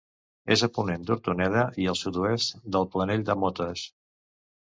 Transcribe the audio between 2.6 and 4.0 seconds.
del Planell de Motes.